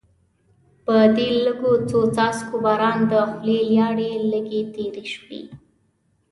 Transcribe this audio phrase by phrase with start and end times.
[0.85, 5.41] په دې لږو څو څاڅکو باران د خولې لاړې لږې تېرې شوې.